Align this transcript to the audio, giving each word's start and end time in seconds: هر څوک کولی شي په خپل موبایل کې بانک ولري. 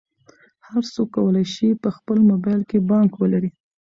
هر 0.67 0.83
څوک 0.93 1.07
کولی 1.15 1.45
شي 1.53 1.67
په 1.83 1.89
خپل 1.97 2.17
موبایل 2.29 2.61
کې 2.69 2.85
بانک 2.89 3.11
ولري. 3.17 3.49